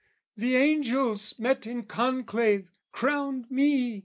"'The 0.35 0.55
angels, 0.55 1.37
met 1.37 1.67
in 1.67 1.83
conclave, 1.83 2.71
crowned 2.91 3.45
me!' 3.51 3.99